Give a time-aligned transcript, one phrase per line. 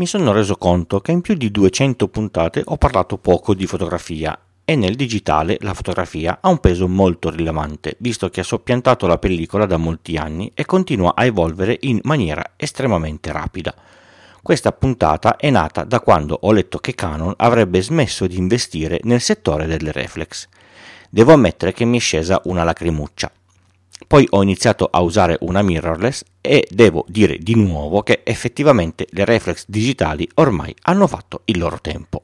[0.00, 4.38] mi sono reso conto che in più di 200 puntate ho parlato poco di fotografia
[4.64, 9.18] e nel digitale la fotografia ha un peso molto rilevante, visto che ha soppiantato la
[9.18, 13.74] pellicola da molti anni e continua a evolvere in maniera estremamente rapida.
[14.40, 19.20] Questa puntata è nata da quando ho letto che Canon avrebbe smesso di investire nel
[19.20, 20.48] settore delle reflex.
[21.10, 23.30] Devo ammettere che mi è scesa una lacrimuccia.
[24.06, 29.24] Poi ho iniziato a usare una mirrorless e devo dire di nuovo che effettivamente le
[29.24, 32.22] reflex digitali ormai hanno fatto il loro tempo.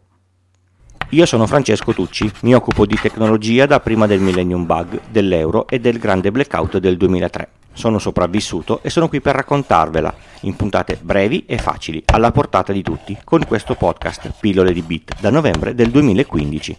[1.10, 5.78] Io sono Francesco Tucci, mi occupo di tecnologia da prima del Millennium Bug, dell'euro e
[5.78, 11.44] del grande blackout del 2003 sono sopravvissuto e sono qui per raccontarvela in puntate brevi
[11.46, 15.90] e facili, alla portata di tutti, con questo podcast Pillole di Bit da novembre del
[15.90, 16.76] 2015.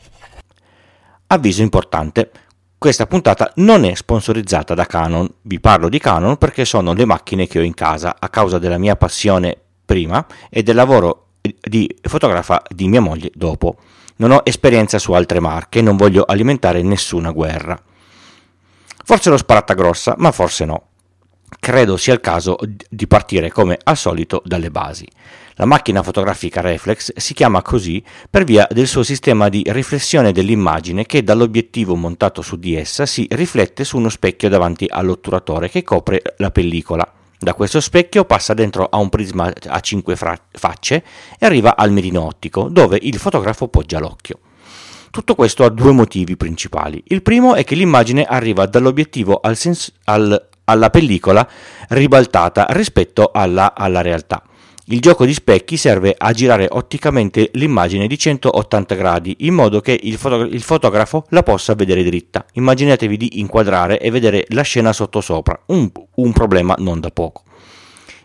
[1.27, 2.31] Avviso importante.
[2.79, 7.47] Questa puntata non è sponsorizzata da Canon, vi parlo di Canon perché sono le macchine
[7.47, 12.61] che ho in casa a causa della mia passione prima e del lavoro di fotografa
[12.69, 13.77] di mia moglie dopo.
[14.17, 17.81] Non ho esperienza su altre marche non voglio alimentare nessuna guerra.
[19.03, 20.83] Forse l'ho sparata grossa, ma forse no
[21.59, 22.57] credo sia il caso
[22.89, 25.07] di partire come al solito dalle basi.
[25.59, 31.07] La macchina fotografica reflex si chiama così per via del suo sistema di riflessione dell'immagine
[31.07, 36.21] che dall'obiettivo montato su di essa si riflette su uno specchio davanti all'otturatore che copre
[36.37, 37.11] la pellicola.
[37.39, 41.03] Da questo specchio passa dentro a un prisma a cinque fra- facce
[41.39, 44.37] e arriva al mirino ottico, dove il fotografo poggia l'occhio.
[45.09, 47.01] Tutto questo ha due motivi principali.
[47.07, 51.47] Il primo è che l'immagine arriva dall'obiettivo al, sens- al alla pellicola
[51.89, 54.43] ribaltata rispetto alla, alla realtà.
[54.89, 59.99] Il gioco di specchi serve a girare otticamente l'immagine di 180 gradi in modo che
[60.01, 62.45] il, fotogra- il, fotografo la possa vedere dritta.
[62.53, 67.43] Immaginatevi di inquadrare e vedere la scena sottosopra, un, un problema non da poco.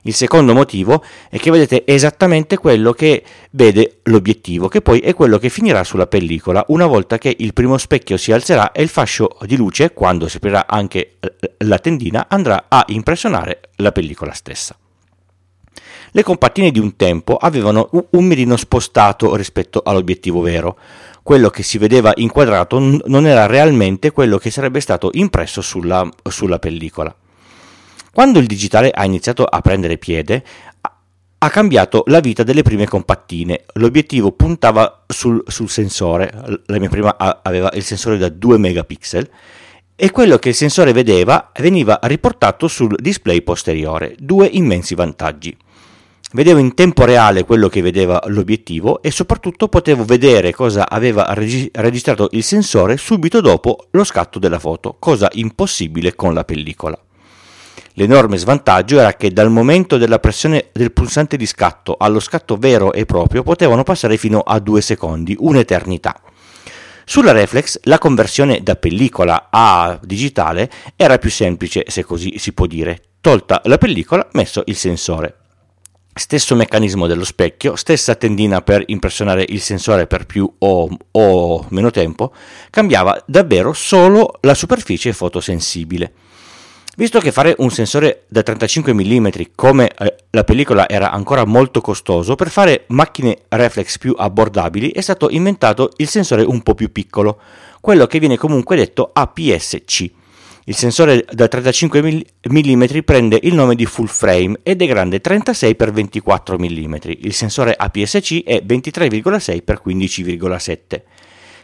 [0.02, 5.38] Il secondo motivo è che vedete esattamente quello che vede l'obiettivo, che poi è quello
[5.38, 9.36] che finirà sulla pellicola una volta che il primo specchio si alzerà e il fascio
[9.46, 11.18] di luce, quando si aprirà anche
[11.58, 14.76] la tendina, andrà a impressionare la pellicola stessa.
[16.14, 20.76] Le compattine di un tempo avevano un mirino spostato rispetto all'obiettivo vero.
[21.22, 26.58] Quello che si vedeva inquadrato non era realmente quello che sarebbe stato impresso sulla, sulla
[26.58, 27.14] pellicola.
[28.12, 30.44] Quando il digitale ha iniziato a prendere piede,
[31.38, 33.64] ha cambiato la vita delle prime compattine.
[33.76, 36.30] L'obiettivo puntava sul, sul, sensore,
[36.66, 39.30] la mia prima aveva il sensore da 2 megapixel,
[39.96, 44.14] e quello che il sensore vedeva veniva riportato sul display posteriore.
[44.18, 45.56] Due immensi vantaggi.
[46.34, 52.28] Vedevo in tempo reale quello che vedeva l'obiettivo e soprattutto potevo vedere cosa aveva registrato
[52.32, 56.98] il sensore subito dopo lo scatto della foto, cosa impossibile con la pellicola.
[57.96, 62.94] L'enorme svantaggio era che dal momento della pressione del pulsante di scatto allo scatto vero
[62.94, 66.18] e proprio potevano passare fino a due secondi, un'eternità.
[67.04, 72.64] Sulla reflex la conversione da pellicola a digitale era più semplice, se così si può
[72.64, 73.02] dire.
[73.20, 75.36] Tolta la pellicola, messo il sensore.
[76.14, 81.90] Stesso meccanismo dello specchio, stessa tendina per impressionare il sensore per più o, o meno
[81.90, 82.34] tempo,
[82.68, 86.12] cambiava davvero solo la superficie fotosensibile.
[86.94, 91.80] Visto che fare un sensore da 35 mm come eh, la pellicola era ancora molto
[91.80, 96.92] costoso, per fare macchine reflex più abbordabili è stato inventato il sensore un po' più
[96.92, 97.40] piccolo,
[97.80, 100.20] quello che viene comunque detto APS-C.
[100.72, 105.76] Il sensore da 35 mm prende il nome di full frame ed è grande 36
[105.78, 106.94] x 24 mm.
[107.18, 111.02] Il sensore APS-C è 23,6 x 15,7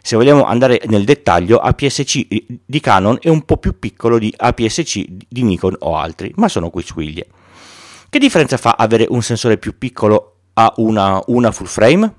[0.03, 2.27] se vogliamo andare nel dettaglio, APS-C
[2.67, 6.69] di Canon è un po' più piccolo di APS-C di Nikon o altri, ma sono
[6.69, 7.27] quisquiglie.
[8.11, 12.15] Che differenza fa avere un sensore più piccolo a una, una full frame?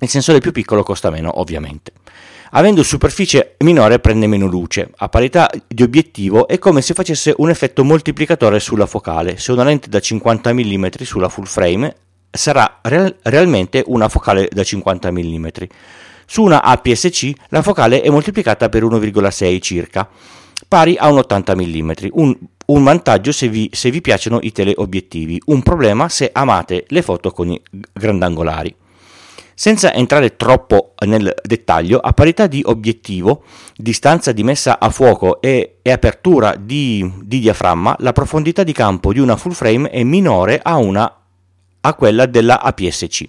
[0.00, 1.92] Il sensore più piccolo costa meno, ovviamente.
[2.50, 4.90] Avendo superficie minore prende meno luce.
[4.96, 9.36] A parità di obiettivo è come se facesse un effetto moltiplicatore sulla focale.
[9.36, 11.94] Se una lente da 50 mm sulla full frame
[12.30, 15.46] sarà real- realmente una focale da 50 mm.
[16.24, 20.08] Su una APS-C la focale è moltiplicata per 1,6 circa,
[20.68, 21.90] pari a un 80 mm.
[22.12, 22.36] Un,
[22.66, 27.32] un vantaggio se vi, se vi piacciono i teleobiettivi, un problema se amate le foto
[27.32, 27.60] con i
[27.92, 28.74] grandangolari.
[29.58, 33.42] Senza entrare troppo nel dettaglio, a parità di obiettivo,
[33.74, 39.14] distanza di messa a fuoco e, e apertura di, di, diaframma, la profondità di campo
[39.14, 41.10] di una full frame è minore a, una,
[41.80, 43.28] a quella della APS-C.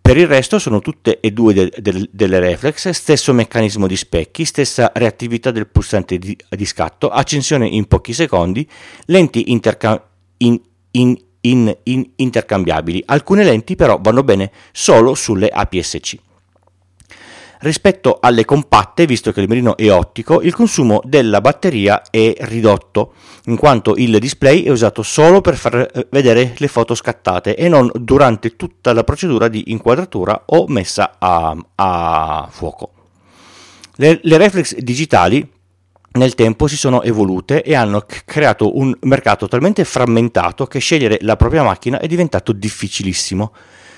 [0.00, 4.44] Per il resto sono tutte e due de- de- delle reflex, stesso meccanismo di specchi,
[4.44, 8.64] stessa reattività del pulsante di, di scatto, accensione in pochi secondi,
[9.06, 10.56] lenti interca- in,
[10.92, 13.02] in, in, in intercambiabili.
[13.06, 16.18] Alcune lenti però vanno bene solo sulle APS-C.
[17.60, 23.14] Rispetto alle compatte, visto che il mirino è ottico, il consumo della batteria è ridotto,
[23.46, 27.68] in quanto il display è usato solo per far eh, vedere le foto scattate e
[27.68, 32.92] non durante tutta la procedura di inquadratura o messa a, a fuoco.
[33.96, 35.56] Le, le reflex digitali
[36.18, 41.36] nel tempo si sono evolute e hanno creato un mercato talmente frammentato che scegliere la
[41.36, 43.54] propria macchina è diventato difficilissimo.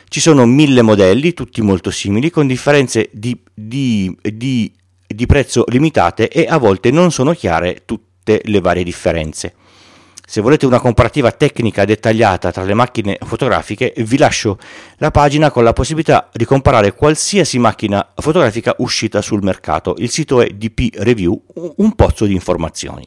[0.09, 4.73] Ci sono mille modelli, tutti molto simili, con differenze di, di, di,
[5.07, 9.55] di prezzo limitate e a volte non sono chiare tutte le varie differenze.
[10.31, 14.59] Se volete una comparativa tecnica dettagliata tra le macchine fotografiche, vi lascio
[14.99, 19.97] la pagina con la possibilità di comparare qualsiasi macchina fotografica uscita sul mercato.
[19.99, 21.43] Il sito è DP Review,
[21.79, 23.05] un pozzo di informazioni.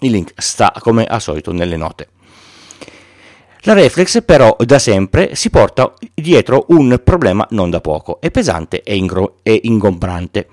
[0.00, 2.08] Il link sta come al solito nelle note.
[3.60, 8.82] La reflex però da sempre si porta dietro un problema non da poco, è pesante
[8.82, 10.48] e, ingro- e ingombrante.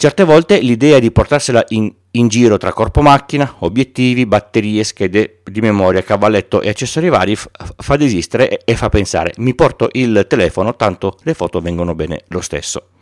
[0.00, 5.60] Certe volte l'idea di portarsela in, in giro tra corpo macchina, obiettivi, batterie, schede di
[5.60, 10.24] memoria, cavalletto e accessori vari f- fa desistere e, e fa pensare mi porto il
[10.26, 12.92] telefono tanto le foto vengono bene lo stesso.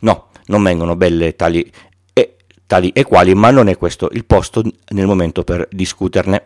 [0.00, 1.72] No, non vengono belle tali
[2.12, 2.36] e,
[2.66, 6.44] tali e quali, ma non è questo il posto nel momento per discuterne.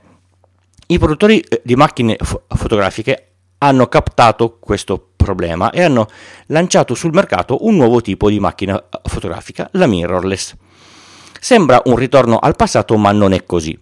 [0.86, 6.06] I produttori eh, di macchine fo- fotografiche hanno captato questo problema e hanno
[6.46, 10.54] lanciato sul mercato un nuovo tipo di macchina fotografica, la mirrorless.
[11.40, 13.78] Sembra un ritorno al passato, ma non è così.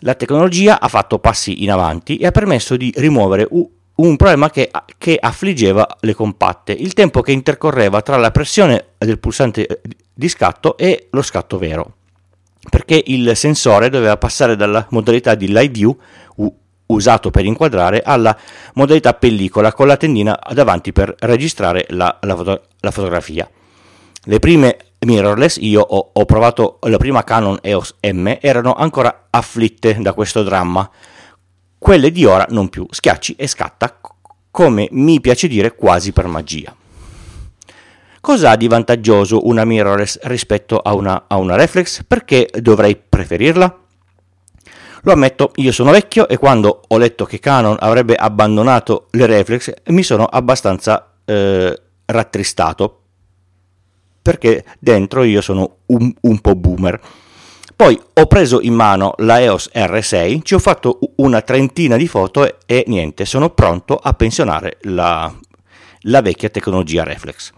[0.00, 4.70] La tecnologia ha fatto passi in avanti e ha permesso di rimuovere un problema che,
[4.96, 9.80] che, affliggeva le compatte, il tempo che intercorreva tra la pressione del pulsante eh,
[10.14, 11.94] di scatto e lo scatto vero
[12.68, 15.96] perché il sensore doveva passare dalla modalità di live view
[16.88, 18.36] usato per inquadrare alla
[18.74, 23.48] modalità pellicola con la tendina davanti per registrare la, la, foto, la fotografia.
[24.24, 29.96] Le prime mirrorless, io ho, ho, provato la prima Canon EOS M, erano ancora afflitte
[30.00, 30.88] da questo dramma.
[31.78, 34.00] Quelle di ora non più, schiacci e scatta,
[34.50, 36.74] come mi piace dire quasi per magia.
[38.20, 42.02] Cosa ha di vantaggioso una mirrorless rispetto a una, a una reflex?
[42.04, 43.87] Perché dovrei preferirla?
[45.08, 49.72] Lo ammetto, io sono vecchio e quando ho letto che Canon avrebbe abbandonato le reflex
[49.86, 53.00] mi sono abbastanza eh, rattristato
[54.20, 57.00] perché dentro io sono un, un, po' boomer.
[57.74, 62.44] Poi ho preso in mano la EOS R6, ci ho fatto una trentina di foto
[62.44, 65.34] e, e niente, sono pronto a pensionare la,
[66.00, 67.52] la vecchia tecnologia reflex.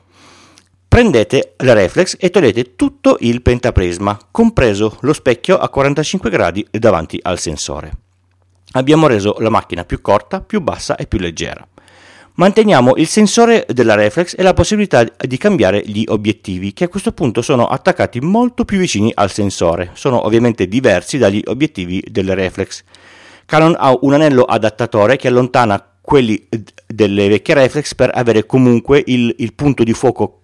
[0.90, 7.16] Prendete la reflex e togliete tutto il pentaprisma, compreso lo specchio a 45 gradi davanti
[7.22, 7.92] al sensore.
[8.72, 11.64] Abbiamo reso la macchina più corta, più bassa e più leggera.
[12.34, 17.12] Manteniamo il sensore della reflex e la possibilità di cambiare gli obiettivi, che a questo
[17.12, 19.90] punto sono attaccati molto più vicini al sensore.
[19.92, 22.82] Sono ovviamente diversi dagli obiettivi delle reflex.
[23.46, 26.48] Canon ha un anello adattatore che allontana quelli
[26.84, 30.39] delle vecchie reflex per avere comunque il, il punto di fuoco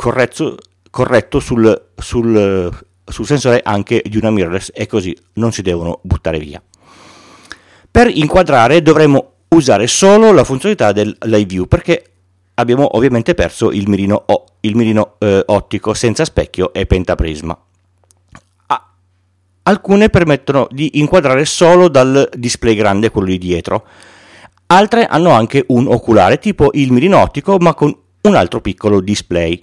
[0.00, 0.56] corretto,
[0.88, 2.70] corretto sul, sul,
[3.04, 6.62] sul sensore anche di una mirrorless e così non si devono buttare via.
[7.90, 12.02] Per inquadrare dovremo usare solo la funzionalità del live view perché
[12.54, 17.58] abbiamo ovviamente perso il mirino, o, il mirino eh, ottico senza specchio e pentaprisma.
[19.62, 23.84] Alcune permettono di inquadrare solo dal display grande, quello di dietro.
[24.66, 29.62] Altre hanno anche un oculare tipo il mirino ottico ma con un altro piccolo display.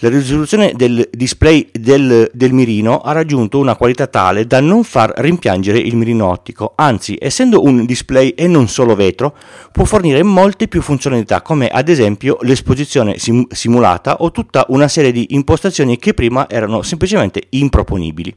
[0.00, 5.10] La risoluzione del display del, del, mirino ha raggiunto una qualità tale da non far
[5.16, 9.34] rimpiangere il mirino ottico, anzi, essendo un display e non solo vetro,
[9.72, 15.12] può fornire molte più funzionalità, come ad esempio l'esposizione sim- simulata o tutta una serie
[15.12, 18.34] di impostazioni che prima erano semplicemente improponibili.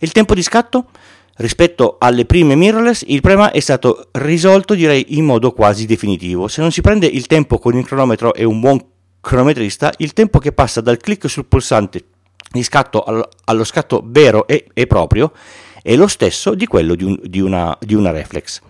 [0.00, 0.88] Il tempo di scatto?
[1.36, 6.46] Rispetto alle prime mirrorless, il problema è stato risolto direi in modo quasi definitivo.
[6.46, 8.92] Se non si prende il tempo con il cronometro e un buon
[9.24, 12.04] cronometrista, il tempo che passa dal clic sul pulsante
[12.52, 15.32] di scatto allo scatto vero e, e proprio
[15.82, 18.60] è lo stesso di quello di, un, di, una, di una reflex.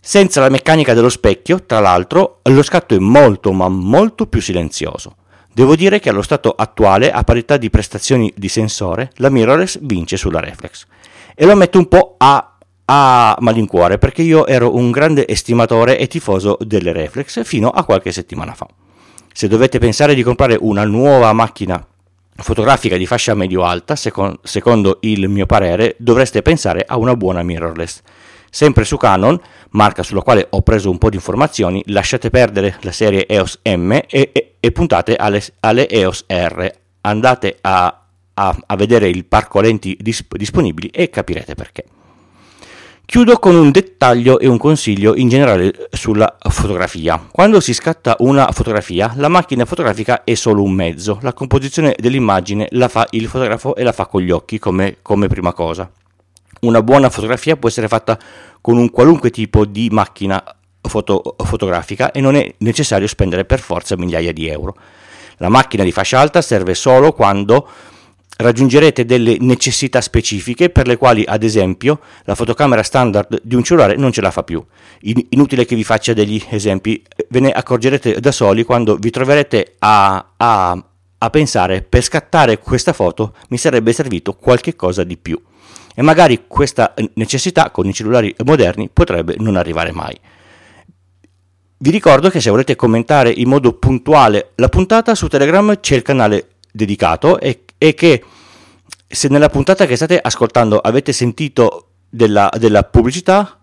[0.00, 5.16] Senza la meccanica dello specchio, tra l'altro, lo scatto è molto ma molto più silenzioso.
[5.52, 10.16] Devo dire che allo stato attuale, a parità di prestazioni di sensore, la mirrorless vince
[10.16, 10.86] sulla reflex.
[11.34, 16.06] E lo metto un po' a, a malincuore perché io ero un grande estimatore e
[16.06, 18.66] tifoso delle reflex fino a qualche settimana fa.
[19.38, 21.86] Se dovete pensare di comprare una nuova macchina
[22.34, 28.02] fotografica di fascia medio-alta, secondo, secondo il mio parere, dovreste pensare a una buona mirrorless.
[28.50, 29.40] Sempre su Canon,
[29.70, 33.92] marca sulla quale ho preso un po' di informazioni, lasciate perdere la serie EOS M
[33.92, 36.72] e, e, e puntate alle, alle, EOS R.
[37.02, 41.84] Andate a, a, a, vedere il parco lenti disp- disponibili e capirete perché.
[43.10, 47.18] Chiudo con un dettaglio e un consiglio in generale sulla fotografia.
[47.32, 51.18] Quando si scatta una fotografia, la macchina fotografica è solo un mezzo.
[51.22, 55.26] La composizione dell'immagine la fa il fotografo e la fa con gli occhi come, come
[55.26, 55.90] prima cosa.
[56.60, 58.18] Una buona fotografia può essere fatta
[58.60, 60.44] con un qualunque tipo di macchina
[60.82, 64.76] foto- fotografica e non è necessario spendere per forza migliaia di euro.
[65.38, 67.66] La macchina di fascia alta serve solo quando
[68.40, 73.96] raggiungerete delle necessità specifiche per le quali, ad esempio, la fotocamera standard di un cellulare
[73.96, 74.64] non ce la fa più.
[75.30, 80.34] Inutile che vi faccia degli esempi, ve ne accorgerete da soli quando vi troverete a,
[80.36, 80.84] a,
[81.18, 85.40] a pensare per scattare questa foto mi sarebbe servito qualche cosa di più.
[85.94, 90.16] E magari questa necessità con i cellulari moderni potrebbe non arrivare mai.
[91.80, 96.02] Vi ricordo che se volete commentare in modo puntuale la puntata su Telegram c'è il
[96.02, 98.22] canale dedicato e e che
[99.06, 103.58] se nella puntata che state ascoltando avete sentito della, della pubblicità,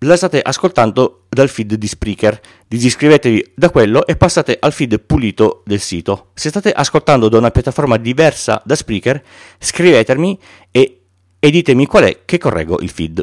[0.00, 2.40] la state ascoltando dal feed di Spreaker.
[2.66, 6.30] Disiscrivetevi da quello e passate al feed pulito del sito.
[6.34, 9.22] Se state ascoltando da una piattaforma diversa da Spreaker,
[9.58, 10.38] scrivetemi
[10.70, 11.00] e,
[11.38, 13.22] e ditemi qual è che correggo il feed.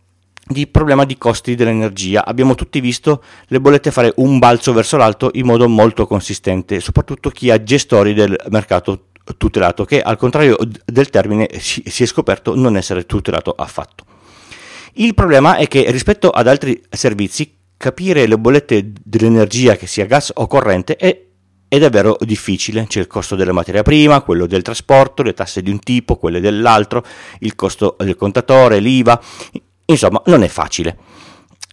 [0.51, 2.25] di problema di costi dell'energia.
[2.25, 7.29] Abbiamo tutti visto le bollette fare un balzo verso l'alto in modo molto consistente, soprattutto
[7.29, 12.77] chi ha gestori del mercato tutelato, che al contrario del termine si, è scoperto non
[12.77, 14.05] essere tutelato affatto.
[14.93, 20.31] Il problema è che rispetto ad altri servizi capire le bollette dell'energia, che sia gas
[20.35, 21.19] o corrente, è,
[21.67, 22.85] è davvero difficile.
[22.85, 26.39] C'è il costo della materia prima, quello del trasporto, le tasse di un tipo, quelle
[26.39, 27.03] dell'altro,
[27.39, 29.19] il costo del contatore, l'IVA.
[29.91, 30.97] Insomma, non è facile.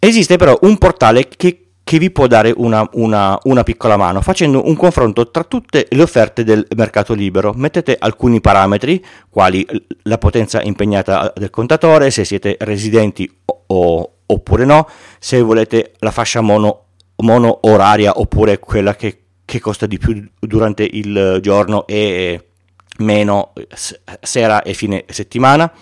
[0.01, 4.67] Esiste però un portale che, che vi può dare una, una, una, piccola mano facendo
[4.67, 7.53] un confronto tra tutte le offerte del mercato libero.
[7.57, 9.67] Mettete alcuni parametri, quali
[10.03, 16.11] la potenza impegnata del contatore, se siete residenti o, o, oppure no, se volete la
[16.11, 16.85] fascia mono,
[17.17, 22.45] mono oraria oppure quella che, che costa di più durante il giorno e
[22.99, 23.53] meno
[24.21, 25.73] sera e fine settimana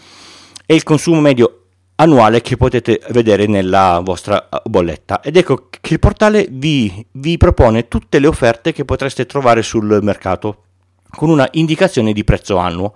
[0.67, 1.66] e il consumo medio
[1.97, 7.37] annuale che potete vedere nella vostra uh, bolletta ed ecco che il portale vi, vi
[7.37, 10.63] propone tutte le offerte che potreste trovare sul mercato
[11.11, 12.93] con una indicazione di prezzo annuo.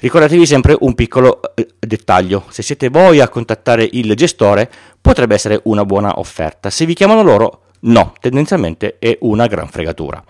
[0.00, 5.60] Ricordatevi sempre un piccolo uh, dettaglio, se siete voi a contattare il gestore potrebbe essere
[5.64, 10.22] una buona offerta, se vi chiamano loro no, tendenzialmente è una gran fregatura.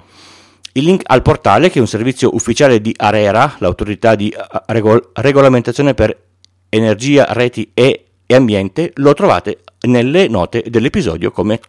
[0.73, 5.11] Il link al portale, che è un servizio ufficiale di ARERA, l'autorità di uh, regol-
[5.13, 6.28] regolamentazione per
[6.69, 11.61] energia, reti e, e ambiente, lo trovate nelle note dell'episodio come,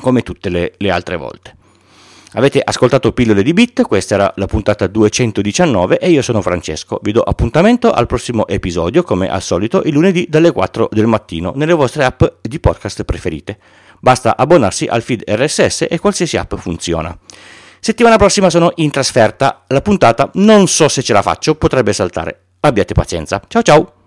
[0.00, 1.56] come tutte le, le altre volte.
[2.36, 6.98] Avete ascoltato Pillole di Bit, questa era la puntata 219 e io sono Francesco.
[7.00, 11.52] Vi do appuntamento al prossimo episodio, come al solito, il lunedì dalle 4 del mattino
[11.54, 13.56] nelle vostre app di podcast preferite.
[14.00, 17.16] Basta abbonarsi al feed RSS e qualsiasi app funziona.
[17.78, 22.46] Settimana prossima sono in trasferta, la puntata non so se ce la faccio, potrebbe saltare.
[22.60, 23.40] Abbiate pazienza.
[23.46, 23.94] Ciao ciao!